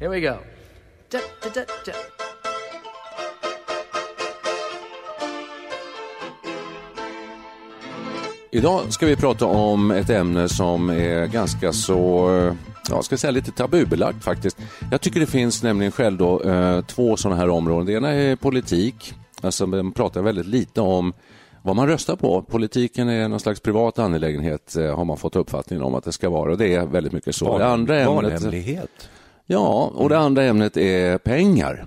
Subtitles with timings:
[0.00, 0.36] Here we go.
[1.10, 1.92] Da, da, da, da.
[8.50, 12.54] Idag ska vi prata om ett ämne som är ganska så, eh,
[12.90, 14.58] ja, ska jag säga lite tabubelagt faktiskt.
[14.90, 17.86] Jag tycker det finns nämligen själv då eh, två sådana här områden.
[17.86, 21.12] Det ena är politik, alltså man pratar väldigt lite om
[21.62, 22.42] vad man röstar på.
[22.42, 26.30] Politiken är någon slags privat angelägenhet eh, har man fått uppfattningen om att det ska
[26.30, 27.58] vara och det är väldigt mycket så.
[27.58, 29.10] det andra ämnet, Valhemlighet.
[29.50, 31.86] Ja, och det andra ämnet är pengar.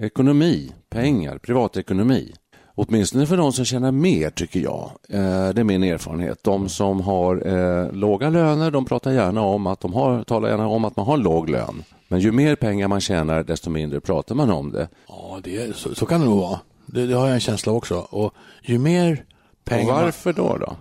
[0.00, 2.32] Ekonomi, pengar, privatekonomi.
[2.74, 4.90] Åtminstone för de som tjänar mer, tycker jag.
[5.08, 6.38] Eh, det är min erfarenhet.
[6.44, 10.66] De som har eh, låga löner, de pratar gärna om att de har, talar gärna
[10.68, 11.82] om att man har låg lön.
[12.08, 14.88] Men ju mer pengar man tjänar, desto mindre pratar man om det.
[15.08, 16.60] Ja, det, så, så kan det nog vara.
[16.86, 17.98] Det, det har jag en känsla också.
[18.10, 19.24] Och ju mer
[19.58, 19.92] Och pengar...
[19.92, 20.56] man- varför då?
[20.58, 20.76] då?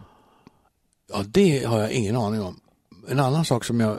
[1.14, 2.60] Ja, det har jag ingen aning om.
[3.10, 3.98] En annan sak som jag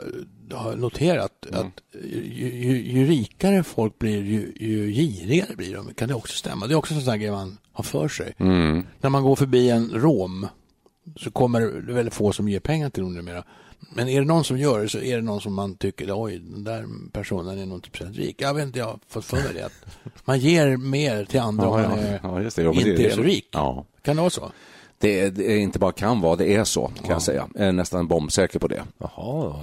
[0.55, 5.93] har noterat, att ju, ju, ju rikare folk blir, ju, ju girigare blir de.
[5.93, 6.67] Kan det också stämma?
[6.67, 8.33] Det är också en sån grej man har för sig.
[8.37, 10.47] När man går förbi en rom
[11.17, 13.43] så kommer det väldigt få som ger pengar till dem numera.
[13.95, 16.39] Men är det någon som gör det så är det någon som man tycker, oj,
[16.39, 18.41] den där personen är nog speciellt rik.
[18.41, 19.65] Jag vet inte, jag har fått för det.
[19.65, 19.85] Att
[20.25, 22.61] man ger mer till andra om man är, ja, det.
[22.63, 23.49] Ja, men inte det- är så rik.
[24.01, 24.51] Kan det vara så?
[25.03, 27.47] Det, är, det är inte bara kan vara, det är så kan jag säga.
[27.55, 28.81] Jag är nästan bombsäker på det.
[28.97, 29.09] Jaha,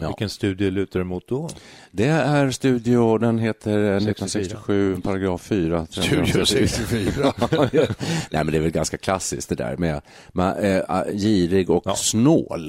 [0.01, 0.07] Ja.
[0.07, 1.49] vilken studie lutar du mot då?
[1.91, 5.87] Det är studio, den heter eh, 1967, paragraf 4.
[5.91, 7.33] Studio 64.
[7.73, 7.89] Nej,
[8.31, 10.01] men det är väl ganska klassiskt det där med,
[10.33, 12.67] med äh, girig och snål.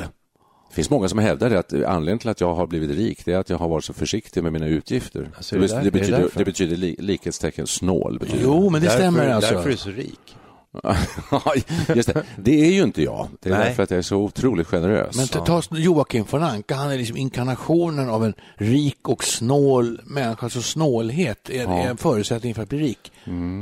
[0.69, 3.33] Det finns många som hävdar det att anledningen till att jag har blivit rik det
[3.33, 5.29] är att jag har varit så försiktig med mina utgifter.
[5.37, 6.39] Alltså, det, det där- det, är det betyder, därför?
[6.39, 8.19] det betyder li, likhetstecken snål.
[8.19, 9.53] Betyder Jo, men det därför, stämmer alltså.
[9.55, 10.35] Därför är du så rik.
[11.31, 11.53] Ja,
[11.95, 12.23] Just det.
[12.37, 13.27] det är ju inte jag.
[13.39, 13.67] Det är Nej.
[13.67, 15.15] därför att jag är så otroligt generös.
[15.17, 20.01] Men ta, ta Joakim von Anka, han är liksom inkarnationen av en rik och snål
[20.03, 20.49] människa.
[20.49, 23.11] Så snålhet är, är en förutsättning för att bli rik.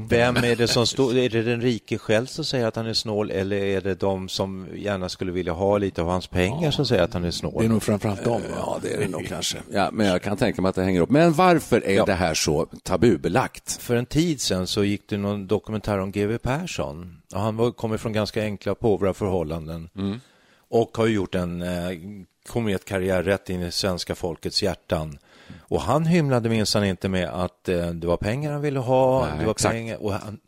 [0.09, 1.17] Vem är det som står?
[1.17, 4.29] Är det den rike själv som säger att han är snål eller är det de
[4.29, 7.53] som gärna skulle vilja ha lite av hans pengar som säger att han är snål?
[7.59, 8.41] Det är nog framförallt dem.
[8.41, 8.47] va?
[8.57, 9.57] Ja, det är det nog kanske.
[9.71, 11.09] Ja, men jag kan tänka mig att det hänger upp.
[11.09, 13.77] Men varför är det här så tabubelagt?
[13.81, 16.98] För en tid sedan så gick det någon dokumentär om GW Persson.
[17.33, 19.89] Och han var, kommer från ganska enkla, påvra förhållanden
[20.69, 21.89] och har gjort en eh,
[22.49, 25.17] kometkarriär rätt in i svenska folkets hjärtan.
[25.59, 29.25] Och han hymlade minsann inte med att eh, det var pengar han ville ha.
[29.25, 29.73] Nej, det var exakt.
[29.73, 30.39] pengar, och han,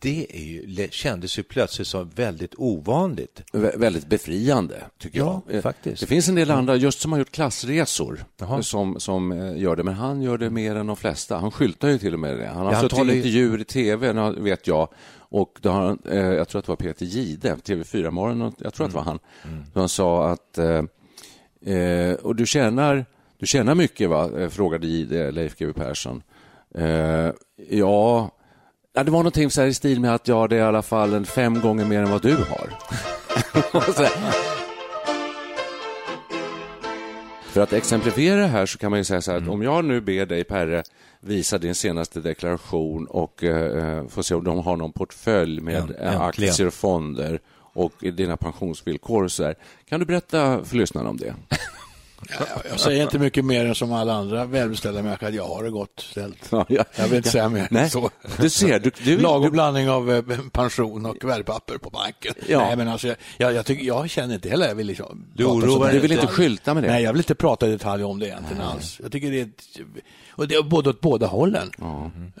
[0.00, 3.42] Det är ju, kändes ju plötsligt som väldigt ovanligt.
[3.52, 5.56] Vä- Väldigt befriande, tycker Ja, jag.
[5.56, 6.00] Eh, faktiskt.
[6.00, 8.62] Det finns en del andra, just som har gjort klassresor, Jaha.
[8.62, 9.82] som, som eh, gör det.
[9.84, 11.38] Men han gör det mer än de flesta.
[11.38, 12.46] Han skyltar ju till och med det.
[12.46, 14.88] Han har Ja, han suttit i intervjuer i tv, vet jag.
[15.30, 18.86] Och då har, han, eh, jag tror att det var Peter Gide, TV4-morgon, jag tror
[18.86, 19.18] att det var han.
[19.72, 20.82] Då han sa att, eh,
[21.74, 23.06] eh, och du tjänar,
[23.38, 24.30] du tjänar mycket va?
[24.38, 26.22] Eh, frågade Gide Leif GW Persson.
[26.74, 27.30] Eh,
[27.68, 28.30] ja,
[28.92, 31.14] det var någonting så här i stil med att ja, det är i alla fall
[31.14, 32.70] en fem gånger mer än vad du har.
[37.48, 39.84] För att exemplifiera det här så kan man ju säga så här att om jag
[39.84, 40.82] nu ber dig Perre
[41.28, 45.94] visa din senaste deklaration och eh, få se om de har någon portfölj med Änt-
[46.00, 46.22] eh, äntligen.
[46.22, 47.40] aktier och fonder
[47.72, 49.54] och dina pensionsvillkor och så där.
[49.88, 51.34] Kan du berätta för lyssnarna om det?
[52.28, 55.64] Ja, Jag säger inte mycket mer än som alla andra välbeställda människor att jag har
[55.64, 56.48] det gott ställt.
[56.50, 56.84] Ja, ja.
[56.96, 58.10] Jag vill inte säga mer Nej, så.
[58.40, 60.22] du ser, du, du, Lagom du, blandning av eh,
[60.52, 62.34] pension och värdepapper på banken.
[62.48, 62.58] Ja.
[62.58, 65.44] Nej, men alltså, jag, jag, jag, tycker, jag känner inte heller jag vill liksom Du
[65.44, 66.90] oroar du vill inte skylta med det?
[66.90, 69.00] Nej, jag vill inte prata i detalj om det egentligen alls.
[69.02, 69.48] Jag tycker det är,
[70.30, 71.70] och det är både åt båda hållen.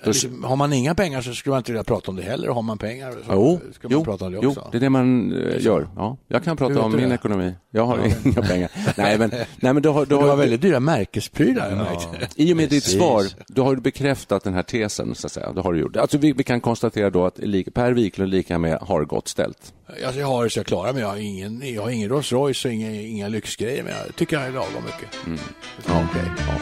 [0.04, 2.48] Liksom, Har man inga pengar så skulle man inte vilja prata om det heller.
[2.48, 4.68] Har man pengar så Jo, ska man jo, prata om det jo, också.
[4.72, 5.88] det är det man eh, gör.
[5.96, 7.14] Ja, jag kan prata om min det?
[7.14, 7.54] ekonomi.
[7.70, 8.70] Jag har inga pengar.
[8.96, 9.30] Nej, men,
[9.68, 12.28] nej, men du har, du Du har, har väldigt dyra märkesprylar, märkte.
[12.42, 12.98] I och med ditt Precis.
[12.98, 15.52] svar, du har ju bekräftat den här tesen, så att säga.
[15.52, 15.96] Det har du gjort.
[15.96, 17.34] Alltså, vi, vi kan konstatera då att
[17.74, 19.72] Per Wiklund lika med har gott ställt.
[20.04, 21.02] Alltså, jag har det så jag klarar mig.
[21.02, 24.36] Jag har ingen, jag har ingen Rolls Royce och inga, inga lyxgrejer, men jag tycker
[24.36, 25.26] jag är lagom mycket.
[25.26, 25.38] Mm.
[25.86, 26.30] Ja, okej.
[26.38, 26.54] Ja.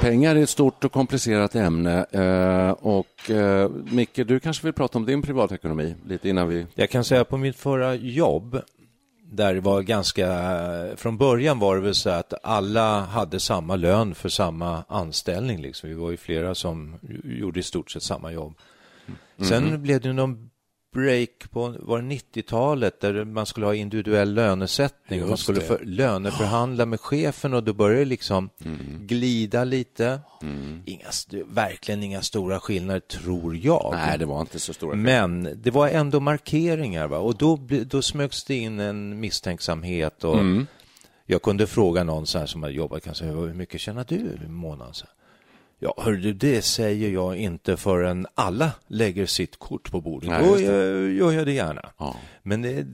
[0.00, 2.06] Pengar är ett stort och komplicerat ämne.
[2.10, 6.66] Eh, och eh, Micke, du kanske vill prata om din privatekonomi lite innan vi...
[6.74, 8.60] Jag kan säga på mitt förra jobb,
[9.30, 10.26] där det var ganska,
[10.96, 15.62] från början var det väl så att alla hade samma lön för samma anställning.
[15.62, 15.88] Liksom.
[15.88, 18.54] Vi var ju flera som gjorde i stort sett samma jobb.
[19.48, 20.50] Sen blev det någon
[20.92, 25.20] break på var det 90-talet där man skulle ha individuell lönesättning.
[25.22, 28.50] och Man Just skulle för, löneförhandla med chefen och då började det liksom
[29.00, 30.20] glida lite.
[30.84, 33.90] Inga, st- verkligen inga stora skillnader tror jag.
[33.94, 34.94] Nej, det var inte så stora.
[34.96, 37.18] Men det var ändå markeringar va?
[37.18, 40.24] och då, då smögs det in en misstänksamhet.
[40.24, 40.36] Och
[41.26, 44.48] Jag kunde fråga någon så här som har jobbat, kanske, hur mycket tjänar du i
[44.48, 44.94] månaden?
[44.94, 45.14] Så här,
[45.82, 50.30] Ja, hör du, det säger jag inte förrän alla lägger sitt kort på bordet.
[50.30, 50.58] Nej, Då
[51.10, 51.90] gör jag det gärna.
[51.98, 52.16] Ja.
[52.42, 52.86] Men det,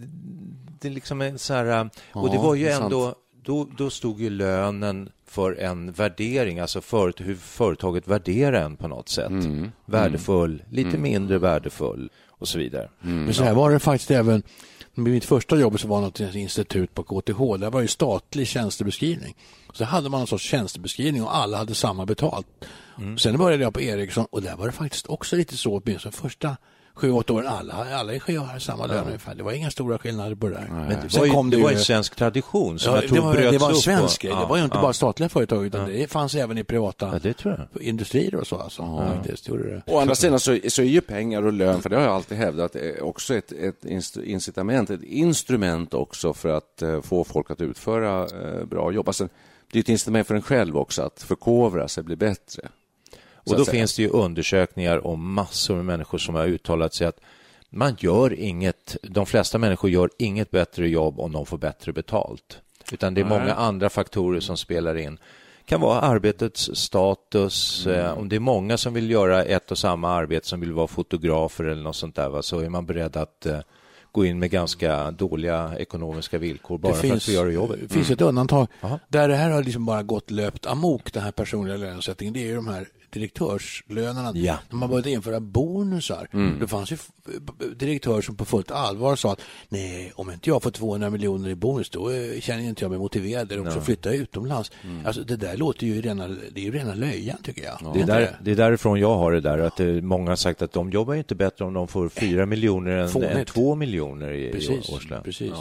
[0.80, 3.90] det är liksom en så här, och det var ju det är ändå, då, då
[3.90, 9.30] stod ju lönen för en värdering, alltså för, hur företaget värderar en på något sätt.
[9.30, 9.72] Mm.
[9.84, 12.88] Värdefull, lite mindre värdefull och så vidare.
[13.00, 14.42] Men så här var det faktiskt även
[14.96, 17.38] med mitt första jobb så var det något institut på KTH.
[17.58, 19.36] Där var ju statlig tjänstebeskrivning.
[19.72, 22.46] Så hade man en sorts tjänstebeskrivning och alla hade samma betalt.
[23.18, 26.56] Sen började jag på Ericsson och där var det faktiskt också lite så åtminstone första
[26.96, 27.46] sju, åtta åren.
[27.46, 29.34] Alla, alla ingenjörer hade samma lön ungefär.
[29.34, 30.68] Det var inga stora skillnader på det där.
[30.70, 33.08] Men det Sen var ju, kom det var ju- en svensk tradition som Ja, jag
[33.08, 34.32] tror det, var, bröts det var en svensk och- grej.
[34.32, 34.82] ja, Det var ju inte ja.
[34.82, 37.82] bara statliga företag utan det fanns även i privata Ja, det tror jag.
[37.82, 38.56] industrier och så.
[38.56, 39.12] Alltså.
[39.14, 39.82] Faktiskt, gjorde det.
[39.92, 42.38] Å andra sidan så, så är ju pengar och lön, för det har jag alltid
[42.38, 43.84] hävdat, är också ett, ett
[44.24, 49.08] incitament, ett instrument också för att eh, få folk att utföra eh, bra jobb.
[49.08, 49.28] Alltså,
[49.72, 52.68] det är ett incitament för en själv också att förkovra sig, bli bättre.
[53.46, 57.20] Och då finns det ju undersökningar om massor med människor som har uttalat sig att
[57.70, 62.58] man gör inget, de flesta människor gör inget bättre jobb om de får bättre betalt.
[62.92, 65.14] Utan det är många andra faktorer som spelar in.
[65.58, 68.00] Det kan vara arbetets status, Mm.
[68.00, 70.86] eh, om det är många som vill göra ett och samma arbete som vill vara
[70.86, 73.58] fotografer eller något sånt där, va, så är man beredd att eh,
[74.12, 77.78] gå in med ganska dåliga ekonomiska villkor bara för att få göra jobbet.
[77.82, 78.68] Det finns ett undantag.
[78.80, 78.98] Jaha.
[79.08, 82.46] Där det här har liksom bara gått löpt amok, den här personliga lönesättningen, det är
[82.46, 84.32] ju de här direktörslönerna.
[84.34, 84.58] Ja.
[84.70, 86.28] När man började införa bonusar.
[86.32, 86.58] Mm.
[86.60, 86.96] Det fanns ju
[87.76, 91.54] direktörer som på fullt allvar sa att nej, om inte jag får 200 miljoner i
[91.54, 94.70] bonus då eh, känner inte jag mig motiverad eller också flyttar jag utomlands.
[95.04, 97.82] Alltså det där låter ju rena, det är ju rena löjan tycker jag.
[97.82, 97.92] Mm.
[97.92, 100.62] Det är, där, det är därifrån jag har det där, att det, många har sagt
[100.62, 104.48] att de jobbar inte bättre om de får fyra miljoner än, än två miljoner i,
[104.48, 105.22] i Precis, årslön.
[105.22, 105.52] precis.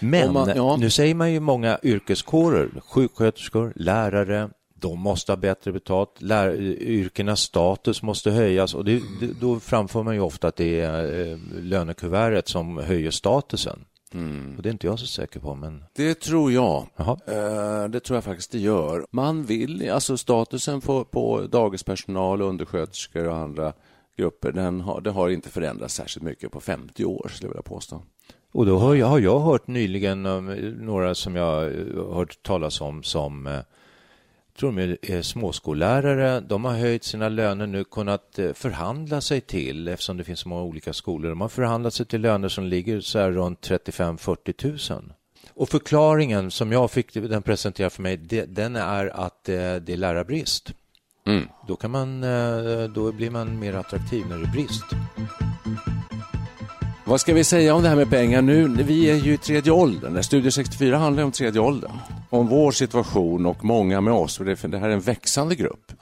[0.00, 0.76] Men Om man- ja.
[0.76, 4.50] nu säger man ju många yrkeskårer, sjuksköterskor, lärare,
[4.80, 10.02] de måste ha bättre betalt, Lär, yrkenas status måste höjas och det, det, då framför
[10.02, 13.84] man ju ofta att det är eh, lönekuvertet som höjer statusen.
[14.56, 16.86] Och det är inte jag så säker på, men Det tror jag.
[16.96, 19.06] Eh, Det tror jag faktiskt det gör.
[19.10, 23.72] Man vill, alltså statusen på, på dagispersonal, undersköterskor och andra
[24.16, 27.62] grupper, den har, det har inte förändrats särskilt mycket på 50 år, skulle jag vilja
[27.62, 28.02] påstå.
[28.52, 30.46] Och då har jag, har jag hört nyligen um,
[30.80, 33.60] några som jag eh, hört talas om som eh,
[34.60, 36.40] tror de är småskollärare.
[36.40, 40.48] De har höjt sina löner nu, kunnat eh, förhandla sig till, eftersom det finns så
[40.48, 44.92] många olika skolor, de har förhandlat sig till löner som ligger så här runt 35-40
[44.92, 45.12] 000.
[45.54, 48.16] Och förklaringen som jag fick den presenterad för mig,
[48.48, 50.72] den är att eh, det är lärarbrist.
[51.68, 54.84] Då, kan man, eh, då blir man mer attraktiv när det är brist.
[57.10, 58.68] Vad ska vi säga om det här med pengar nu?
[58.68, 60.22] Vi är ju i tredje åldern.
[60.22, 61.90] Studio 64 handlar om tredje åldern.
[62.30, 64.38] Om vår situation och många med oss.
[64.38, 65.92] Det, för det här är en växande grupp.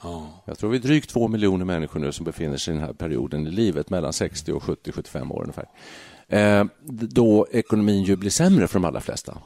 [0.45, 2.93] Jag tror vi är drygt två miljoner människor nu som befinner sig i den här
[2.93, 5.65] perioden i livet, mellan 60 och 70-75 år ungefär.
[6.27, 6.65] Eh,
[7.09, 9.37] då ekonomin ju blir sämre för de allra flesta.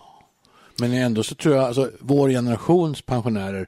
[0.80, 3.68] Men ändå så tror jag, alltså vår generations pensionärer,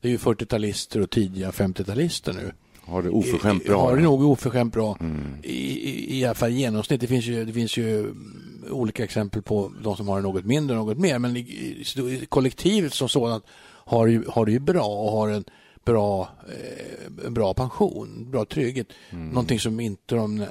[0.00, 2.52] det är ju 40-talister och tidiga 50-talister nu.
[2.90, 3.80] Har det oförskämt bra.
[3.80, 4.98] Har det nog oförskämt bra.
[5.42, 7.00] I, i, I alla fall genomsnitt.
[7.00, 10.44] Det finns ju, det finns ju mm, olika exempel på de som har det något
[10.44, 11.18] mindre och något mer.
[11.18, 13.44] Men i, i, kollektivet som sådant
[13.84, 15.44] har, ju, har det ju bra och har en
[15.84, 18.86] bra, eh, bra pension, bra trygghet.
[19.10, 20.46] Någonting som inte de,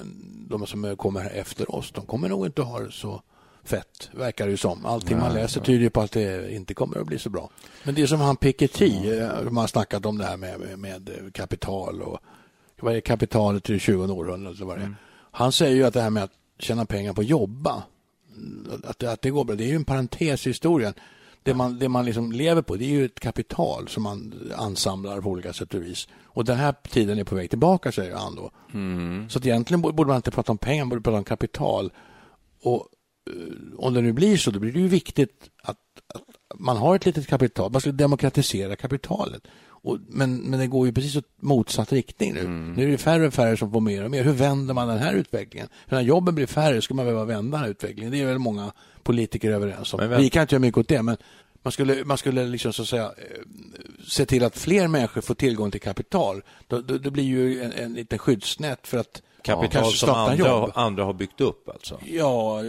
[0.49, 3.21] de som kommer här efter oss, de kommer nog inte ha det så
[3.69, 4.85] fett, verkar det ju som.
[4.85, 7.49] Allting man läser tyder ju på att det inte kommer att bli så bra.
[7.83, 11.09] Men det är som han Piketty, eh, man har snackat om det här med, med,
[11.33, 12.19] kapital och
[12.81, 14.95] vad är kapitalet till det 20 århundradet eller vad det är.
[15.31, 17.83] Han säger ju att det här med att tjäna pengar på att jobba,
[18.83, 20.93] att, att det går bra, det är ju en parentes i historien.
[21.43, 25.21] Det man, det man liksom lever på det är ju ett kapital som man ansamlar
[25.21, 26.07] på olika sätt och vis.
[26.25, 28.51] Och den här tiden är på väg tillbaka, säger han då.
[28.73, 29.29] Mm.
[29.29, 31.91] Så att egentligen borde man inte prata om pengar, man borde prata om kapital.
[32.61, 32.87] Och
[33.77, 35.77] om det nu blir så, då blir det ju viktigt att,
[36.13, 36.23] att
[36.59, 37.71] man har ett litet kapital.
[37.71, 39.41] Man ska demokratisera kapitalet.
[39.81, 42.39] Och, men, men det går ju precis åt motsatt riktning nu.
[42.39, 42.73] Mm.
[42.73, 44.23] Nu är det färre och färre som får mer och mer.
[44.23, 45.67] Hur vänder man den här utvecklingen?
[45.87, 48.11] För när jobben blir färre ska man behöva vända den här utvecklingen.
[48.11, 48.71] Det är väl många
[49.03, 50.15] politiker överens om.
[50.17, 51.17] Vi kan inte göra mycket åt det, men
[51.63, 53.11] man skulle, man skulle liksom så säga eh,
[54.07, 56.41] se till att fler människor får tillgång till kapital.
[56.67, 60.71] Då, då, det blir ju en, en liten skyddsnät för att Kapital kanske som andra,
[60.73, 61.99] andra har byggt upp alltså.
[62.05, 62.61] Ja,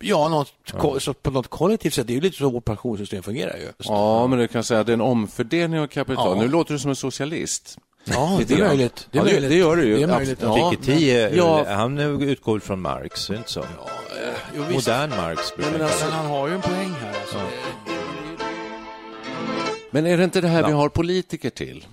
[0.00, 2.06] ja, något, Så på något kollektivt sätt.
[2.06, 3.68] Det är ju lite så vårt pensionssystem fungerar ju.
[3.78, 6.36] Ja, men du kan säga att det är en omfördelning av kapital.
[6.36, 6.42] Ja.
[6.42, 7.78] Nu låter du som en socialist.
[8.04, 9.08] Ja, det är möjligt.
[9.10, 9.50] Det är Ja, möjligt.
[9.50, 9.96] det gör det ju.
[9.96, 10.38] Det är möjligt.
[10.42, 11.64] Ja, Ja, Piketty, är- ja.
[11.74, 13.64] han utgår från Marx, är det inte så?
[14.56, 14.88] jo, visst.
[14.88, 15.56] Modern Marx.
[15.56, 17.20] brukar Men, alltså, han har ju en poäng här.
[17.20, 17.38] Alltså.
[19.90, 20.76] Men är det inte det här vi Ja.
[20.76, 21.86] har politiker till?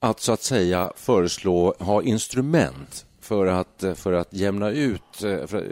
[0.00, 5.64] Att så att säga föreslå, ha instrument för att, för att jämna ut, eh, för,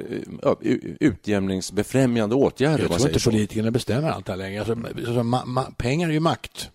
[0.61, 2.78] u- utjämningsbefrämjande åtgärder.
[2.78, 4.61] Jag tror inte politikerna bestämmer allt det här längre.
[4.61, 6.71] Alltså, alltså, ma, ma, pengar är ju makt.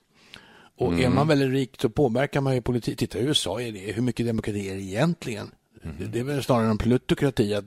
[0.78, 1.16] Och är Mm.
[1.16, 3.00] man väldigt rik så påverkar man ju politik.
[3.00, 5.52] Titta i USA, är det, hur mycket demokrati är det egentligen?
[5.84, 5.96] Mm.
[6.00, 7.66] Det- Det är väl snarare en plutokrati att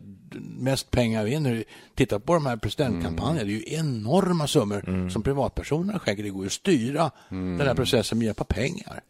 [0.58, 1.64] mest pengar vinner.
[1.94, 5.10] Titta på de här presidentkampanjerna, det är ju enorma summor Mm.
[5.10, 6.22] som privatpersoner skänker.
[6.22, 9.00] Det går ju att styra den här processen med hjälp av pengar.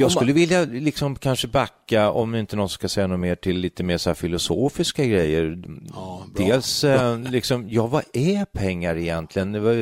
[0.00, 3.82] Jag skulle vilja liksom kanske backa, om inte någon ska säga något mer, till lite
[3.82, 5.62] mer så här filosofiska grejer.
[5.94, 6.46] Ja, bra.
[6.46, 9.52] Dels, eh, liksom, ja vad är pengar egentligen?
[9.52, 9.72] Det var-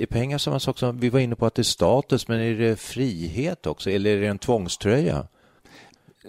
[0.00, 2.54] Är pengar samma sak som, vi var inne på att det är status, men är
[2.54, 3.90] det frihet också?
[3.90, 5.26] Eller är det en tvångströja?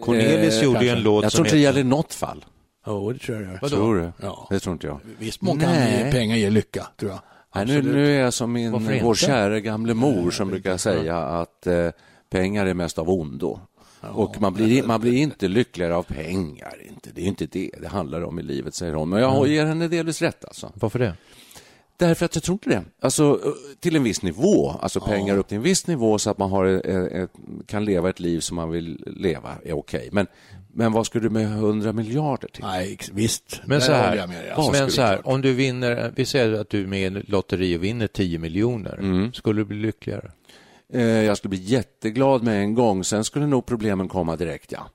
[0.01, 1.03] Cornelis Eh, gjorde ju en kanske.
[1.03, 2.45] låt Jag som tror inte det heter- gäller något fall.
[2.87, 3.69] Jo, det tror jag det gör.
[3.69, 4.11] Tror du?
[4.21, 4.47] Ja.
[4.49, 4.99] Det tror inte jag.
[5.19, 7.19] Visst må kan ge pengar ge lycka, tror jag.
[7.55, 8.71] Nej, nu, nu är jag som min,
[9.03, 11.89] vår kära gamle mor som brukar säga att eh,
[12.29, 13.59] pengar är mest av ondo.
[14.01, 16.75] och man blir, man blir inte lyckligare av pengar.
[16.89, 17.09] Inte.
[17.13, 19.09] Det är inte det det handlar om i livet, säger hon.
[19.09, 20.45] Men jag ger henne delvis rätt.
[20.45, 20.71] Alltså.
[20.75, 21.13] Varför det?
[21.97, 22.83] Därför att jag tror inte det.
[22.99, 24.69] Alltså, eh, till en viss nivå.
[24.81, 27.31] Alltså pengar upp till en viss nivå så att man har ett, ett,
[27.65, 30.09] kan leva ett liv som man vill leva är okej.
[30.11, 30.27] Men,
[30.73, 32.63] men vad skulle du med hundra miljarder till?
[32.63, 33.61] Nej, visst.
[33.65, 34.71] Men Där så här, med alltså.
[34.81, 38.07] men så här om du vinner, vi säger att du är med lotteri och vinner
[38.07, 39.33] 10 miljoner, Mm.
[39.33, 40.31] skulle du bli lyckligare?
[40.93, 43.03] Eh, Jag skulle bli jätteglad med en gång.
[43.03, 44.87] Sen skulle nog problemen komma direkt, ja.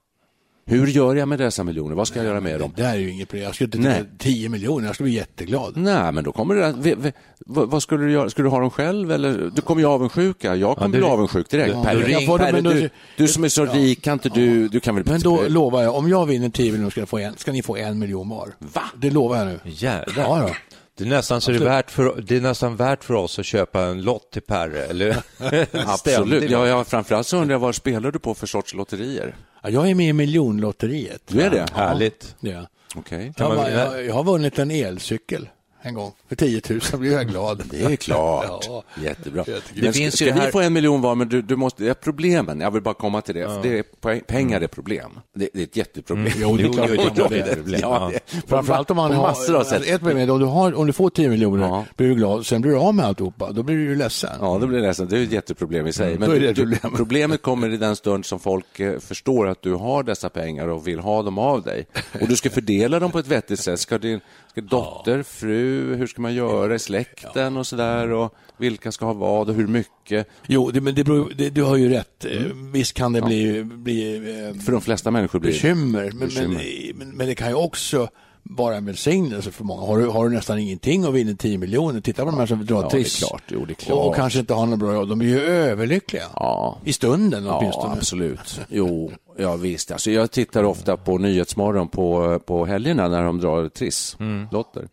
[0.67, 1.95] Hur gör jag med dessa miljoner?
[1.95, 2.73] Vad ska jag göra med dem?
[2.77, 3.45] Det där är ju inget problem.
[3.45, 3.95] Jag skulle inte Nej.
[3.99, 5.77] tycka 10 miljoner, jag skulle bli jätteglad.
[5.77, 6.75] Nej, men då kommer det...
[6.79, 7.13] vi- vi-
[7.47, 8.31] Vad, skulle du göra?
[8.31, 9.13] Skulle du ha dem själv?
[9.13, 9.51] Eller?
[9.55, 10.57] Du kommer ju avundsjuka.
[10.57, 11.71] Jag kommer det- bli avundsjuk direkt.
[11.75, 12.07] Ja, Perre, då
[12.39, 14.69] ring- men då- du, du som är så rik, kan inte du...
[14.69, 15.05] Du kan väl...
[15.07, 17.77] Men då lovar jag, om jag vinner 10 miljoner ska, få en, ska ni få
[17.77, 18.49] en miljon var.
[18.59, 18.83] Va?
[18.97, 19.61] Det lovar jag nu.
[19.65, 20.25] Jävlar.
[20.25, 20.70] Ja, då.
[21.01, 23.47] Det är, nästan så det, är värt för, det är nästan värt för oss att
[23.47, 25.17] köpa en lott till Perre, eller?
[25.73, 26.51] Absolut.
[26.51, 29.37] Ja, ja, framförallt så undrar jag vad spelar du på för sorts lotterier?
[29.63, 31.23] Ja, jag är med i miljonlotteriet.
[31.27, 31.57] Du är det?
[31.57, 31.67] Ja.
[31.75, 32.37] Härligt.
[32.41, 32.67] Ja.
[32.95, 33.33] Okej.
[33.37, 35.49] Jag, jag, jag har vunnit en elcykel
[35.83, 36.13] en gång.
[36.29, 37.63] För 10 000 blir jag glad.
[37.71, 38.65] Det är klart.
[38.69, 38.83] Ja.
[39.03, 39.45] Jättebra.
[39.47, 41.57] Men Det ska, finns ska ju vi här- få en miljon var, men du, du
[41.57, 42.61] måste, det är problemen.
[42.61, 43.47] Jag vill bara komma till det.
[43.49, 45.11] För det är, pengar är problem.
[45.35, 46.33] Det, det är ett jätteproblem.
[46.37, 47.79] Jo, det är klart Jo, det det.
[47.79, 48.19] Ja, Ja.
[48.31, 49.23] det, Framförallt om man har...
[49.23, 49.87] massor av sätt.
[49.87, 51.85] Ett problem är, om du, har, om du får 10 miljoner Ja.
[51.97, 53.53] blir du glad, sen blir du av med alltihopa.
[53.53, 54.31] Då blir du ju ledsen.
[54.41, 55.09] Ja, det blir nästan.
[55.09, 56.19] Det är ett jätteproblem i sig.
[56.19, 56.97] Men då är det du, ett du, problem.
[56.97, 60.89] problemet kommer i den stund som folk eh, förstår att du har dessa pengar och
[60.89, 61.87] vill ha dem av dig.
[62.21, 63.81] Och du ska fördela dem på ett vettigt sätt.
[63.81, 68.11] Ska din ska dotter, fru, hur ska man göra i släkten och sådär?
[68.11, 70.29] Och vilka ska ha vad och hur mycket?
[70.47, 72.25] Jo, det, men det beror, det, du har ju rätt.
[72.25, 72.73] Eh, Mm.
[72.73, 76.11] Visst kan det bli, bli eh, För de flesta människor blir bekymmer.
[76.15, 76.49] Men, bekymmer.
[76.49, 78.09] Men, men, men det kan ju också
[78.43, 79.83] vara en välsignelse för många.
[79.87, 82.67] Har du, har du nästan ingenting och vinner 10 miljoner, titta på de här som
[82.67, 83.19] drar Ja, triss.
[83.19, 83.43] klart.
[83.49, 84.07] Jo, det är Och, klart.
[84.07, 85.09] och kanske inte har något bra jobb.
[85.09, 86.23] De är ju överlyckliga.
[86.35, 86.79] Ja.
[86.85, 87.93] I stunden Ja, åtminstone.
[87.93, 88.61] absolut.
[88.69, 89.91] Jo, ja, visst.
[89.93, 94.89] Alltså, jag tittar ofta på Nyhetsmorgon på, på helgerna när de drar trisslotter.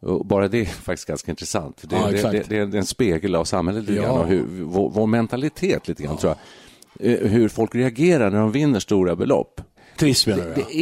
[0.00, 1.80] Och Bara det är faktiskt ganska intressant.
[1.80, 4.02] För det, Ja, det, det, det är en spegel av samhället lite Ja.
[4.02, 7.12] grann och hur, vår, vår mentalitet lite grann, tror jag.
[7.12, 9.60] Eh, Hur folk reagerar när de vinner stora belopp.
[9.98, 10.81] Triss menar du?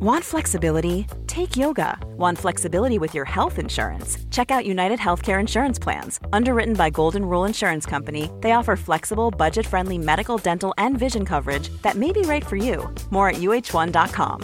[0.00, 1.06] Want flexibility?
[1.26, 1.98] Take yoga.
[2.16, 4.16] Want flexibility with your health insurance?
[4.30, 6.20] Check out United Healthcare Insurance Plans.
[6.32, 11.24] Underwritten by Golden Rule Insurance Company, they offer flexible, budget friendly medical, dental, and vision
[11.24, 12.94] coverage that may be right for you.
[13.10, 14.42] More at uh1.com.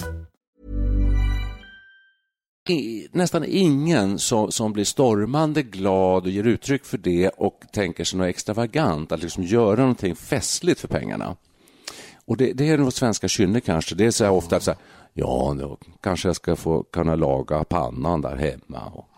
[3.13, 8.19] Nästan ingen som, som blir stormande glad och ger uttryck för det och tänker sig
[8.19, 11.37] något extravagant, att liksom göra någonting festligt för pengarna.
[12.27, 13.95] Och det, det är nog svenska kynne kanske.
[13.95, 14.79] Det är så här ofta så här,
[15.15, 18.81] ja, då kanske jag ska få kunna laga pannan där hemma.
[18.93, 19.09] Och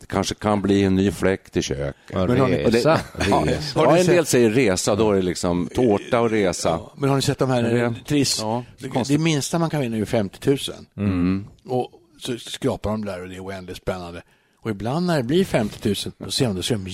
[0.00, 1.94] det kanske kan bli en ny fläkt i köket.
[2.12, 3.00] Ja, Men har ni- och det- resa,
[3.30, 3.80] Ja, resa.
[3.82, 6.80] ja, en del säger resa, då är det liksom tårta och resa.
[6.96, 8.38] Men har ni sett de här Är det- eh, triss?
[8.40, 10.58] Ja, det det, minsta man kan vinna är ju 50 000.
[10.96, 11.46] Mm.
[11.68, 11.90] Och
[12.20, 14.22] så skrapar de där och det är oändligt spännande.
[14.62, 16.84] Och ibland när det blir 50 000, då ser de, då ser de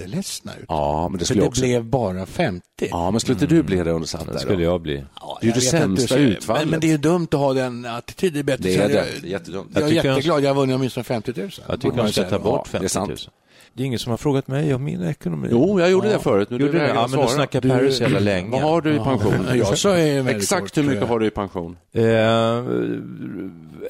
[0.00, 0.64] jätteledsna ut.
[0.68, 1.60] Ja, men det För skulle det också...
[1.60, 2.62] blev bara 50.
[2.90, 4.32] Ja, men skulle inte du bli det satt där?
[4.32, 5.04] Det skulle jag bli.
[5.20, 6.62] Ja, Det är ju det sämsta inte, utfallet.
[6.62, 8.32] Men, men det är ju dumt att ha den attityden.
[8.34, 8.94] Det är bättre Det är det.
[8.94, 9.70] jag, Det är jättedumt.
[9.74, 10.42] Jag är Jag tycker jätteglad.
[10.42, 11.50] Jag har vunnit åtminstone 50 000.
[11.68, 13.18] Jag tycker man ska ta bort Ja, det är 50 000.
[13.18, 13.34] sant.
[13.72, 15.48] Det är ingen som har frågat mig om min ekonomi.
[15.50, 16.50] Jo, jag gjorde det förut.
[16.50, 16.88] Nu Gjorde du det?
[16.88, 18.50] Ja, jag men du snackar Du- Paris jävla länge.
[18.50, 19.46] Vad har du i pension?
[19.48, 21.76] Ja, jag sa Exakt hur mycket eh, har du i pension?
[21.92, 22.64] Eh,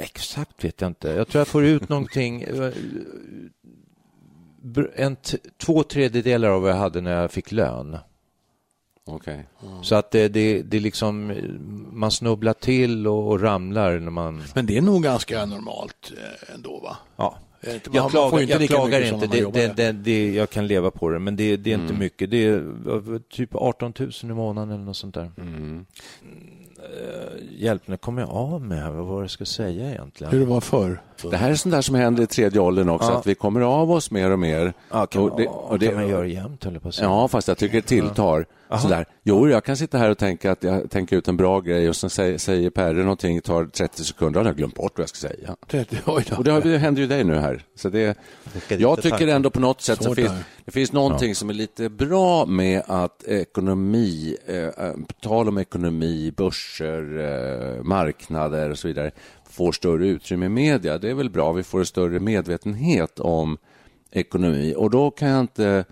[0.01, 1.09] exakt vet jag inte.
[1.09, 2.45] Jag tror jag får ut någonting.
[4.97, 7.97] En t- två tredjedelar av vad jag hade när jag fick lön.
[9.07, 9.47] Okej.
[9.83, 11.33] Så att det, det, det är liksom,
[11.93, 14.43] man snubblar till och, och ramlar när man...
[14.55, 16.97] Men det är nog ganska normalt eh, ändå, va?
[17.17, 17.37] Ja.
[17.61, 19.27] Jag man får klagar, inte jag klagar inte.
[19.27, 21.99] Det, det, det, jag kan leva på det, men det, det är inte Mm.
[21.99, 22.31] mycket.
[22.31, 22.57] Det är
[23.15, 25.31] eh, typ 18 000 i månaden eller något sånt där.
[25.39, 25.87] Mm.
[26.79, 30.33] Eh, Hjälp, nu kommer jag av med vad var det jag ska säga egentligen.
[30.33, 31.03] Hur det var förr.
[31.23, 33.19] Det här är sånt där som händer i tredje åldern också, Ja.
[33.19, 34.73] att vi kommer av oss mer och mer.
[34.91, 37.09] Ja, kan, och det, och det, kan man göra jämt, höll på att säga.
[37.09, 38.47] Ja, fast jag tycker det tilltar.
[38.83, 39.07] Sådär.
[39.23, 41.97] Jo, jag kan sitta här och tänka att jag tänker ut en bra grej och
[41.97, 45.29] sen säger, säger Perre någonting, tar 30 sekunder, har jag glömt bort vad jag ska
[45.29, 45.57] säga.
[45.67, 46.37] 30, oj då.
[46.37, 47.63] Och det, har, det händer ju dig nu här.
[47.75, 48.19] Så det,
[48.69, 50.33] jag tycker ändå på något sätt så Svårt finns
[50.65, 56.33] det finns någonting som är lite bra med att ekonomi, eh, eh, tal om ekonomi,
[56.37, 59.11] börser, eh, marknader och så vidare
[59.51, 60.99] får större utrymme i media.
[60.99, 63.59] Det är väl bra, vi får en större medvetenhet om
[64.11, 65.85] ekonomi och då kan jag inte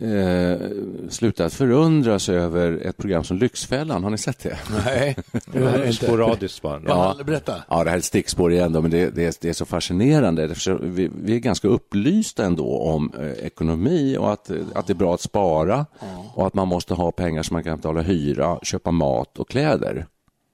[0.00, 0.68] eh,
[1.08, 4.04] sluta att förundras över ett program som Lyxfällan.
[4.04, 4.58] Har ni sett det?
[4.84, 5.16] Nej,
[5.52, 5.92] det är.
[5.92, 6.82] Sporadiskt bara.
[6.86, 7.54] Ja, berätta.
[7.68, 9.64] Ja, det här är ett stickspår igen, då, men det, det, är, det är så
[9.64, 10.54] fascinerande.
[10.80, 15.14] Vi, vi är ganska upplysta ändå om eh, ekonomi och att, att det är bra
[15.14, 15.86] att spara
[16.34, 20.06] och att man måste ha pengar så man kan betala hyra, köpa mat och kläder.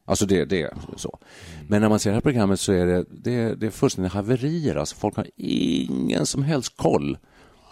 [0.06, 1.18] Alltså det, det är så.
[1.68, 4.76] Men när man ser det här programmet så är det, det, det är fullständiga haverier.
[4.76, 7.18] Alltså folk har ingen som helst koll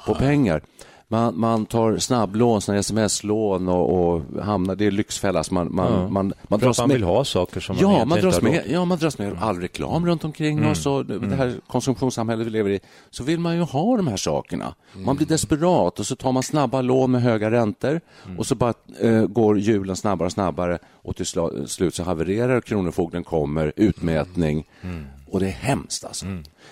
[0.07, 0.63] på pengar.
[1.09, 5.45] Man, man tar snabblån, såna sms-lån och, och hamnar, det är lyxfälla.
[5.45, 6.09] Så man, man, Ja.
[6.09, 6.95] man, man dras man med.
[6.97, 8.73] vill ha saker som Ja, man dras, inte har med, råd.
[8.75, 12.51] ja, man dras med all reklam runt omkring oss och det det här konsumtionssamhället vi
[12.51, 12.81] lever i.
[13.11, 14.75] Så vill man ju ha de här sakerna.
[15.05, 18.01] Man blir desperat och så tar man snabba lån med höga räntor
[18.39, 21.27] och så bara eh, går hjulen snabbare och snabbare och till
[21.67, 24.67] slut så havererar Kronofogden kommer, utmätning
[25.35, 26.27] och det är hemskt alltså.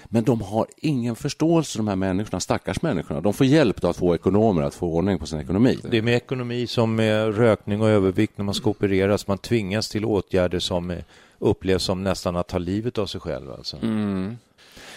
[0.05, 3.21] Men de har ingen förståelse, de här människorna, stackars människorna.
[3.21, 5.79] De får hjälp att få ekonomer att få ordning på sin ekonomi.
[5.91, 9.27] Det är med ekonomi som med rökning och övervikt när man ska opereras.
[9.27, 10.99] Man tvingas till åtgärder som eh,
[11.39, 13.51] upplevs som nästan att ta livet av sig själv.
[13.51, 13.77] Alltså.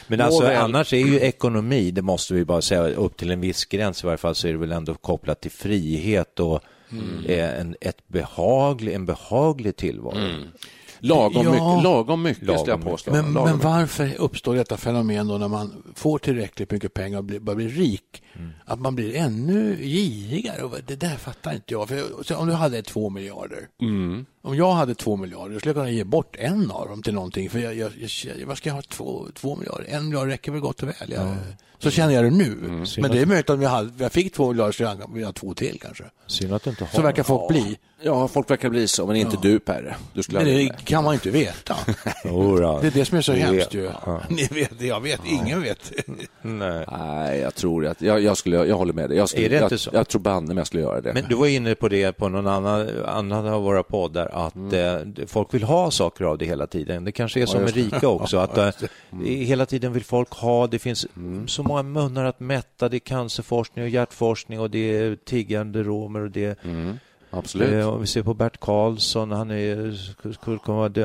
[0.08, 0.58] Men alltså, Nåväl.
[0.58, 4.06] annars är ju ekonomi, det måste vi bara säga, upp till en viss gräns i
[4.06, 6.62] varje fall så är det väl ändå kopplat till frihet och
[7.28, 10.18] eh, en, ett behaglig, en behaglig tillvaro.
[11.08, 11.52] Lagom Ja.
[11.52, 13.12] mycket, lagom mycket Lagom skulle jag påstå.
[13.12, 17.24] Men, Lagom men varför uppstår detta fenomen då när man får tillräckligt mycket pengar och
[17.24, 18.24] blir, börjar bli rik?
[18.66, 20.64] Att man blir ännu girigare?
[20.64, 21.90] Och Det där fattar inte jag.
[21.90, 23.68] För, om du hade två miljarder.
[24.46, 27.50] Om jag hade två miljarder skulle jag kunna ge bort en av dem till någonting.
[27.50, 27.92] För jag, jag,
[28.40, 29.86] jag, vad ska jag ha två, två miljarder?
[29.90, 31.12] En miljard räcker väl gott och väl.
[31.16, 31.36] Jag,
[31.80, 32.56] Så känner jag det nu.
[32.98, 35.22] Men det är möjligt att om jag, hade, jag fick två miljarder så jag vill
[35.22, 36.04] jag ha två till kanske.
[36.28, 37.78] Synd att inte har Så verkar folk bli.
[38.02, 39.96] Ja, folk verkar bli så, men inte du Perre.
[40.14, 41.76] Du skulle Men det kan man inte veta.
[42.24, 42.30] Det
[42.88, 43.90] är det som är så Det- hemskt ju.
[44.06, 44.22] Ja.
[44.30, 45.92] Ni vet, jag vet, ingen vet.
[46.42, 46.86] Nej.
[46.92, 48.02] Nej, jag tror att...
[48.02, 49.18] Jag, jag, skulle, jag håller med dig.
[49.18, 49.90] Jag, skulle, Är det jag, inte så?
[49.94, 51.14] jag tror banne mig jag skulle göra det.
[51.14, 55.14] Men du var inne på det på någon annan, annan av våra poddar att Mm.
[55.20, 57.04] eh, folk vill ha saker av det hela tiden.
[57.06, 58.70] Det kanske är som med rika också, att eh,
[59.12, 59.26] Mm.
[59.26, 61.08] hela tiden vill folk ha, det finns
[61.48, 66.20] så många munnar att mätta, det är cancerforskning och hjärtforskning och det är tiggande romer
[66.20, 66.98] och det Mm.
[67.30, 67.74] Absolut.
[67.74, 69.94] Eh, om vi ser på Bert Karlsson, han är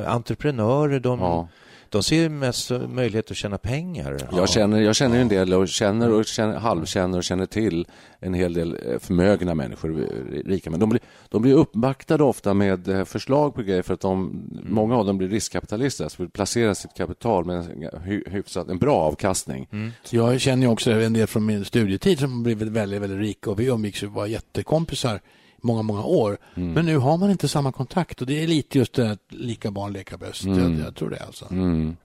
[0.07, 1.49] entreprenörer, de, Ja.
[1.91, 4.17] De ser mest möjlighet att tjäna pengar.
[4.33, 7.87] Jag känner, jag känner ju en del och känner och känner, halvkänner och känner till
[8.21, 12.55] en hel del eh, förmögna människor, eh, rika men de blir, de blir uppvaktade ofta
[12.55, 16.31] med eh, förslag på grejer för att de, många av dem blir riskkapitalister, alltså vill
[16.31, 19.69] placera sitt kapital med en hy- hyfsat, en bra avkastning.
[20.11, 23.51] Jag känner ju också en del från min studietid som har blivit väldigt, väldigt rika
[23.51, 25.21] och vi umgicks och var jättekompisar
[25.63, 26.39] många, många år.
[26.55, 26.73] Mm.
[26.73, 29.71] Men nu har man inte samma kontakt och det är lite just det här lika
[29.71, 30.45] barn leka bäst.
[30.45, 30.79] Mm.
[30.79, 31.55] Jag, jag tror det alltså.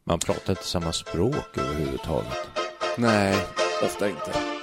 [0.04, 2.38] Man pratar inte samma språk överhuvudtaget.
[2.98, 3.36] Nej,
[3.84, 4.55] ofta inte.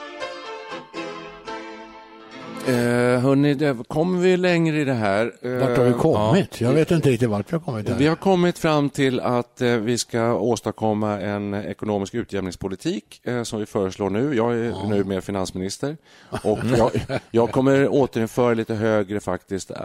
[2.67, 5.33] Eh, hörni, det, kommer vi längre i det här?
[5.43, 5.99] Eh, Vart har vi ja.
[5.99, 6.61] kommit?
[6.61, 7.89] Jag vet inte riktigt vart vi har kommit.
[7.89, 7.99] Här.
[7.99, 13.59] Vi har kommit fram till att eh, vi ska åstadkomma en ekonomisk utjämningspolitik eh, som
[13.59, 14.35] vi föreslår nu.
[14.35, 15.97] Jag är nu med finansminister
[16.43, 16.91] och jag,
[17.31, 19.77] jag kommer återinföra lite högre faktiskt eh,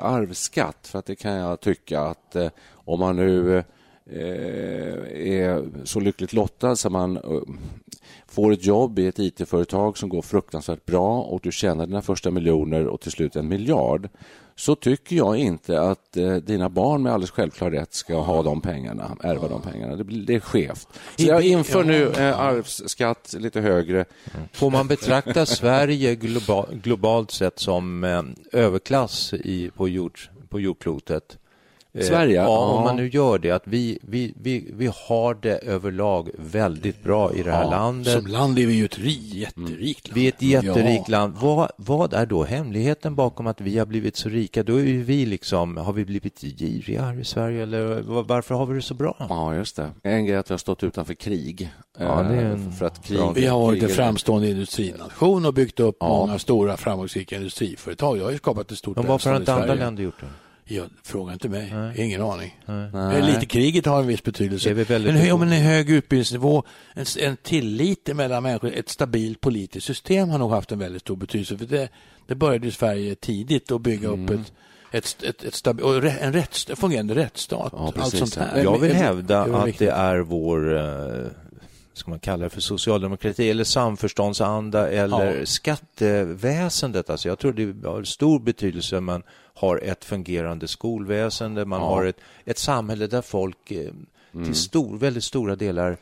[0.00, 3.64] arvsskatt för att det kan jag tycka att eh, om man nu eh,
[4.06, 7.22] är så lyckligt lottad så man eh,
[8.26, 12.30] får ett jobb i ett IT-företag som går fruktansvärt bra och du tjänar dina första
[12.30, 14.08] miljoner och till slut en miljard
[14.60, 18.60] så tycker jag inte att eh, dina barn med alldeles självklar rätt ska ha de
[18.60, 19.96] pengarna, ärva de pengarna.
[19.96, 20.88] Det, blir, det är skevt.
[21.16, 24.04] Så jag inför nu eh, arvsskatt lite högre.
[24.52, 31.38] Får man betrakta Sverige globa, globalt sett som eh, överklass i, på, jord, på jordklotet?
[31.94, 32.34] Eh, Sverige?
[32.34, 32.58] Ja, Ja.
[32.58, 33.50] om man nu gör det.
[33.50, 38.12] Att vi, vi, vi, vi har det överlag väldigt bra i det här landet.
[38.12, 40.14] Som land är vi ju ett ri, jätterikt land.
[40.18, 41.18] Vi är ett jätterikt Ja.
[41.18, 41.34] land.
[41.40, 44.62] Vad, vad är då hemligheten bakom att vi har blivit så rika?
[44.62, 48.66] Då är ju vi liksom, har vi blivit giriga i Sverige eller var- varför har
[48.66, 49.26] vi det så bra?
[49.28, 49.90] Ja, just det.
[50.02, 51.70] En grej är att vi har stått utanför krig.
[51.98, 55.54] Ja, det är Eh, en för att krig Vi har varit en framstående industrination och
[55.54, 56.08] byggt upp Ja.
[56.08, 58.18] många stora framgångsrika industriföretag.
[58.18, 59.84] Jag har ju skapat ett stort Men varför har välstånd inte i andra Sverige.
[59.84, 60.26] länder gjort det?
[60.72, 61.72] Ja, fråga inte mig.
[61.96, 62.60] Ingen aning.
[62.66, 62.90] Nej.
[62.92, 64.68] Men Lite kriget har en viss betydelse.
[64.68, 66.62] Det är väl väldigt en, hö- men en hög utbildningsnivå,
[66.94, 71.16] en, en tillit mellan människor, ett stabilt politiskt system har nog haft en väldigt stor
[71.16, 71.58] betydelse.
[71.58, 71.88] För det,
[72.26, 74.52] det började i Sverige tidigt att bygga upp ett,
[74.92, 77.72] ett, ett, ett stabi- och en rätts, fungerande rättsstat.
[77.76, 78.62] Ja, allt sånt här.
[78.64, 81.26] Jag vill hävda det att det är vår, eh,
[81.92, 85.46] ska man kalla det för socialdemokrati eller samförståndsanda eller Ja.
[85.46, 87.10] skatteväsendet.
[87.10, 89.22] Alltså jag tror det har stor betydelse man
[89.54, 91.86] har ett fungerande skolväsende, man Ja.
[91.86, 93.90] har ett, ett samhälle där folk eh,
[94.44, 95.96] till stor, väldigt stora delar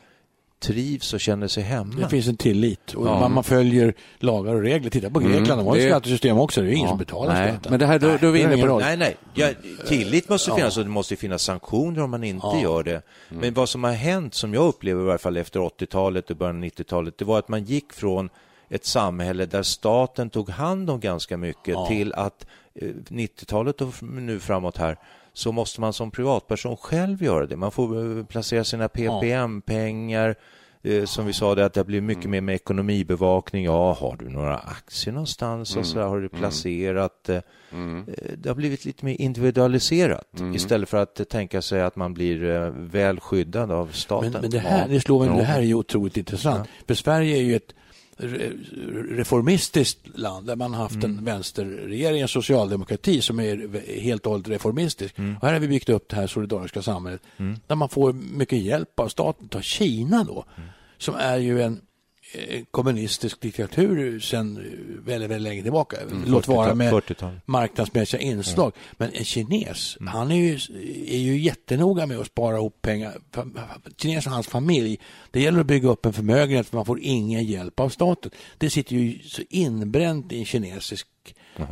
[0.59, 1.95] trivs och känner sig hemma.
[1.99, 3.19] Det finns en tillit och Ja.
[3.19, 4.89] man, man följer lagar och regler.
[4.89, 6.61] Titta på Grekland, de har ju det- skattesystem också.
[6.61, 6.89] Det är ju ingen Ja.
[6.89, 7.69] som betalar Nej, skatten.
[7.71, 8.79] men det här, då, då är vi inne på...
[8.79, 9.15] Nej, nej.
[9.33, 9.49] Ja,
[9.87, 12.61] tillit måste finnas och det måste finnas sanktioner om man inte Ja.
[12.61, 13.01] gör det.
[13.29, 16.55] Men vad som har hänt, som jag upplever i varje fall efter 80-talet och början
[16.57, 18.29] av 90-talet, det var att man gick från
[18.69, 21.87] ett samhälle där staten tog hand om ganska mycket Ja.
[21.87, 22.45] till att
[22.75, 24.97] eh, 90-talet och nu framåt här
[25.39, 27.55] så måste man som privatperson själv göra det.
[27.57, 30.35] Man får eh, placera sina PPM-pengar.
[30.83, 33.65] Eh, som vi sa, det att det blir mycket mer med ekonomibevakning.
[33.65, 35.75] Ja, har du några aktier någonstans?
[35.75, 37.29] Och så där, har du placerat?
[37.29, 37.41] Eh, eh,
[38.37, 43.19] Det har blivit lite mer individualiserat istället för att tänka sig att man blir väl
[43.19, 44.31] skyddad av staten.
[44.31, 46.67] Men, men det, här, det, slår mig, det här är ju otroligt intressant.
[46.87, 47.73] För Sverige är ju ett
[49.09, 55.15] reformistiskt land där man haft en vänsterregering, en socialdemokrati som är helt och hållet reformistisk.
[55.17, 57.21] Och här har vi byggt upp det här solidariska samhället
[57.67, 59.47] där man får mycket hjälp av staten.
[59.47, 60.45] Ta Kina då,
[60.97, 61.81] som är ju en
[62.71, 65.97] kommunistisk diktatur sedan eh, väldigt, väldigt länge tillbaka.
[66.25, 67.39] Låt vara 40-tal, med 40-tal.
[67.45, 68.73] marknadsmässiga inslag.
[68.91, 70.53] Men en kines, han är ju,
[71.07, 73.17] är ju jättenoga med att spara ihop pengar.
[73.97, 74.99] Kines och hans familj,
[75.31, 78.31] det gäller att bygga upp en förmögenhet för man får ingen hjälp av staten.
[78.57, 81.07] Det sitter ju så inbränt i en kinesisk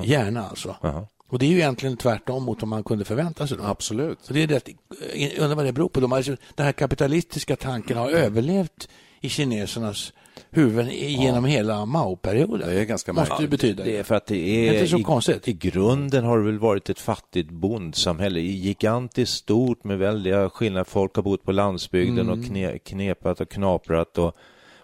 [0.04, 0.76] hjärna alltså.
[0.82, 1.08] Jaha.
[1.30, 3.58] Och det är ju egentligen tvärtom mot vad man kunde förvänta sig.
[3.58, 3.64] Då.
[3.64, 4.20] Absolut.
[4.22, 4.70] Så det är det,
[5.16, 6.00] jag undrar vad det beror på.
[6.00, 6.24] De har,
[6.56, 8.90] den här kapitalistiska tanken har överlevt
[9.22, 10.14] i kinesernas
[10.52, 12.70] huvuden genom hela Mao-perioden.
[12.70, 13.52] Det är ganska Måste märkligt.
[13.52, 13.84] det betyda.
[13.84, 15.48] Det är för att det Det är är, inte så i, konstigt.
[15.48, 20.84] i grunden har det väl varit ett fattigt bondsamhälle, gigantiskt stort med väldiga skillnader.
[20.84, 22.40] Folk har bott på landsbygden Mm.
[22.40, 24.36] och kne, knepat och knaprat och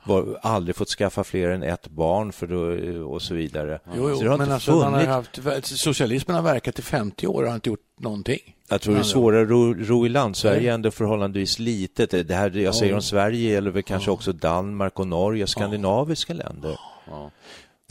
[0.03, 3.79] var, aldrig fått skaffa fler än ett barn för då, och så vidare.
[3.95, 7.47] Jo, jo så men alltså, man har haft, socialismen har verkat i 50 år och
[7.47, 8.55] har inte gjort någonting.
[8.69, 10.37] Jag tror det är svårare att ro, ro i land.
[10.37, 12.27] Sverige är ändå förhållandevis litet.
[12.27, 16.77] Det här jag säger om Sverige gäller väl kanske också Danmark och Norge, skandinaviska länder.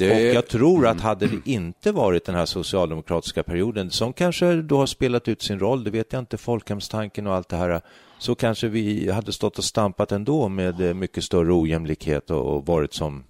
[0.08, 4.54] Det Och jag tror att hade det inte varit den här socialdemokratiska perioden, som kanske
[4.54, 7.80] då har spelat ut sin roll, det vet jag inte, folkhemstanken och allt det här,
[8.18, 12.94] så kanske vi hade stått och stampat ändå med eh, mycket större ojämlikhet och varit
[12.94, 13.24] som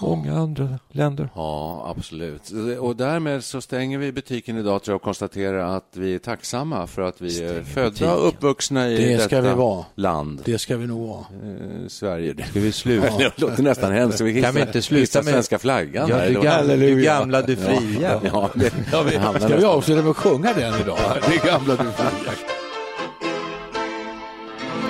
[0.00, 1.28] många andra länder.
[1.34, 2.52] Ja, absolut.
[2.80, 6.86] Och därmed så stänger vi butiken idag tror jag och konstaterar att vi är tacksamma
[6.86, 9.84] för att vi är födda och uppvuxna i Det ska detta vi vara.
[9.94, 11.18] land, Det ska vi nog vara.
[11.20, 12.34] eh, Sverige.
[12.50, 13.08] Ska vi sluta?
[13.18, 14.20] Det låter nästan hemskt.
[14.20, 16.08] Vi Kan vi inte sluta med- svenska flaggan?
[16.08, 18.20] Ja, du, gamla, du gamla, du fria.
[18.32, 20.98] Ja, det, Ja, vi, det ska vi avsluta med att sjunga den idag?
[21.28, 22.32] Det gamla du fria.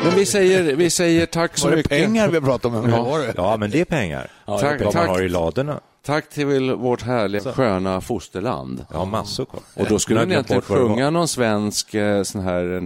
[0.07, 1.91] Men vi säger, vi säger tack så Var det mycket.
[1.91, 2.91] pengar vi pratade om?
[2.91, 2.97] Ja.
[2.97, 3.03] Ja.
[3.05, 3.33] Var det?
[3.37, 4.31] Ja, men det är pengar.
[4.47, 5.07] Ja, Tack, Vad tack.
[5.07, 5.81] man har i ladorna.
[6.07, 8.87] Tack till vårt härliga sköna fosterland.
[8.93, 9.61] Ja, massor kvar.
[9.75, 12.81] Och då skulle ni egentligen sjunga någon svensk eh, sån här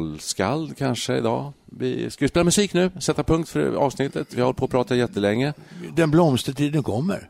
[0.00, 1.52] nationalskald kanske idag.
[1.64, 4.26] Vi ska vi spela musik nu, sätta punkt för avsnittet.
[4.30, 5.52] Vi har hållit på att prata jättelänge.
[5.94, 7.28] Den blomstertiden kommer.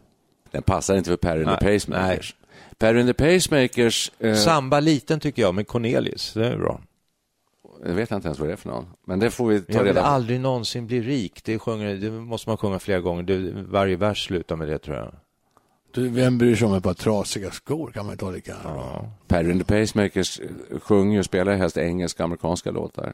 [0.51, 2.35] Den passar inte för Perry and the Nej, Pacemakers.
[2.79, 6.33] Perry and the Pacemakers, eh, Samba liten tycker jag med Cornelis.
[6.35, 6.81] Det är bra.
[7.87, 8.87] Jag vet inte ens vad det är för någon.
[9.07, 10.07] Men det får vi ta Jag vill reda på.
[10.07, 11.41] aldrig någonsin bli rik.
[11.45, 13.23] Det, sjunger, det måste man sjunga flera gånger.
[13.23, 15.15] Det, varje vers slutar med det tror jag.
[15.95, 17.91] Du, vem bryr sig om ett par trasiga skor?
[17.91, 19.07] Kan man ta lika bra.
[19.29, 23.13] Perry and the Pacemakers eh, sjunger och spelar helst engelska amerikanska låtar.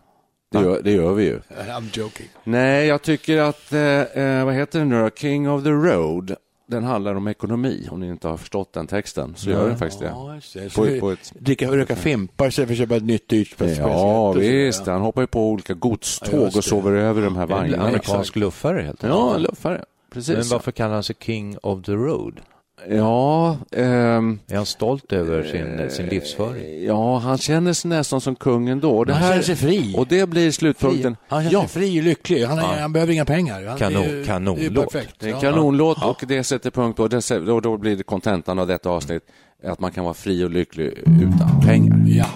[0.52, 1.40] Det gör, det gör vi ju.
[1.50, 2.26] I'm joking.
[2.44, 5.10] Nej, jag tycker att, eh, eh, vad heter den nu då?
[5.10, 6.36] King of the Road.
[6.72, 7.88] Den handlar om ekonomi.
[7.90, 10.06] Om ni inte har förstått den texten så gör den faktiskt det.
[10.06, 10.74] Ja, det.
[10.74, 13.54] På- på ett- Dricka, röka fimpar istället för att köpa ett nytt dyrt.
[13.78, 14.86] Ja, och visst.
[14.86, 17.82] Han hoppar ju på olika godståg Ja, och sover över de här En vagnarna.
[17.82, 19.20] amerikansk luffare helt enkelt.
[19.20, 19.84] Ja, en luffare.
[20.12, 20.36] Precis.
[20.36, 22.40] Men varför kallar han sig King of the Road?
[22.90, 26.84] Ja, ehm, Är han stolt över sin, sin livsföring?
[26.86, 29.04] ja, han känner sig nästan som kungen då.
[29.04, 29.94] Det Han här, känner sig fri.
[29.98, 31.16] Och det blir slutpunkten.
[31.28, 32.44] Han känner Ja, sig fri och lycklig.
[32.44, 33.66] Han, är, han behöver inga pengar.
[33.66, 34.92] Han Kanon- är ju- kanonlåt.
[34.92, 35.40] Det är det är en Ja.
[35.40, 37.08] kanonlåt och det sätter punkt på.
[37.08, 39.22] Det, och då blir det kontentan av detta avsnitt
[39.66, 42.04] att man kan vara fri och lycklig utan pengar.
[42.06, 42.26] Ja.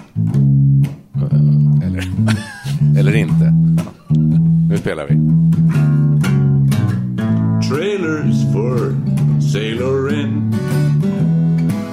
[1.87, 2.03] Eller,
[2.99, 3.53] eller inte.
[4.71, 5.15] Nu spelar vi.
[7.69, 8.95] Trailers for
[9.57, 10.51] sailor in.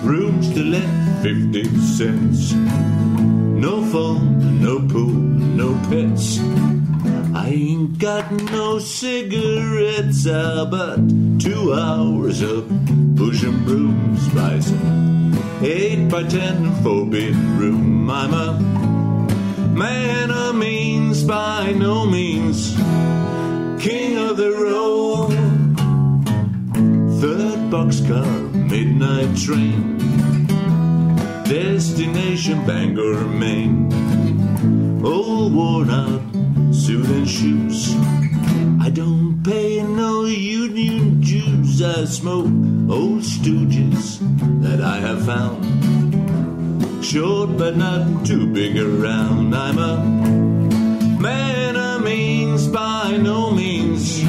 [0.04, 0.90] Rooms to let
[1.24, 2.52] 50 cents.
[2.52, 5.16] No phone, no pool,
[5.62, 6.40] no pets.
[7.34, 10.98] I ain't got no cigarettes, uh, but
[11.40, 12.68] two hours of
[13.16, 18.10] pushing brooms by some eight by ten four bedroom.
[18.10, 18.60] I'm a
[19.70, 22.76] man of means by no means
[23.82, 25.33] king of the road.
[27.84, 29.98] Boxcar, midnight train.
[31.44, 33.92] Destination Bangor, Maine.
[35.04, 36.22] Old worn out
[36.74, 37.94] suit and shoes.
[38.80, 41.82] I don't pay no union dues.
[41.82, 42.46] I smoke
[42.90, 44.20] old stooges
[44.62, 45.66] that I have found.
[47.04, 49.54] Short but not too big around.
[49.54, 49.98] I'm a
[51.20, 54.24] man of means by no means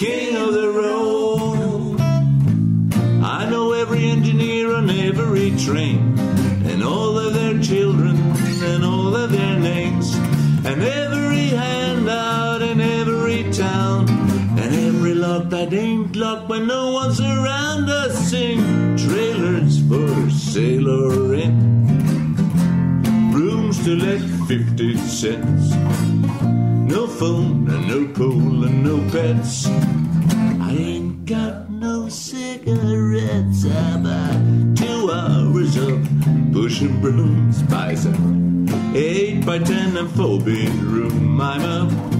[0.00, 0.29] king
[16.30, 18.60] locked when no one's around us sing
[18.96, 21.54] trailers for sailor in
[23.32, 25.70] rooms to let 50 cents
[26.94, 29.66] no phone and no pool and no pets.
[30.68, 33.64] I ain't got no cigarettes.
[33.64, 35.98] I'm about two hours of
[36.52, 37.96] pushing brooms by
[38.94, 41.40] eight by ten and four bedroom.
[41.40, 42.19] I'm a